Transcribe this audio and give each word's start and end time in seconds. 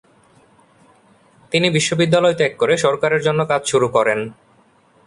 তিনি 1.51 1.67
বিশ্ববিদ্যালয় 1.69 2.37
ত্যাগ 2.37 2.53
করে 2.57 2.73
সরকারের 2.77 3.21
জন্য 3.21 3.39
কাজ 3.45 3.61
শুরু 3.65 3.87
করেন। 3.89 4.19